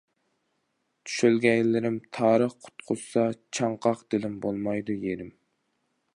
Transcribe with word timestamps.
شۆلگەيلىرىم 1.15 1.99
تارىخ 2.19 2.57
قۇتقۇزسا، 2.65 3.27
چاڭقاق 3.59 4.05
دىلىم 4.15 4.43
بولمايدۇ 4.49 4.99
يېرىم. 5.07 5.35